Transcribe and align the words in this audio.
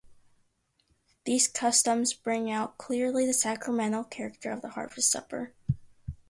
These 1.25 1.47
customs 1.47 2.11
bring 2.15 2.49
out 2.49 2.79
clearly 2.79 3.27
the 3.27 3.35
sacramental 3.35 4.03
character 4.03 4.49
of 4.49 4.63
the 4.63 4.69
harvest-supper. 4.69 5.53